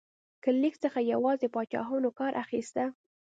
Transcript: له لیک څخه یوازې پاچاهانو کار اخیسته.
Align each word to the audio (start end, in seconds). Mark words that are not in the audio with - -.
له 0.45 0.51
لیک 0.61 0.75
څخه 0.83 0.99
یوازې 1.13 1.47
پاچاهانو 1.55 2.09
کار 2.19 2.33
اخیسته. 2.43 2.83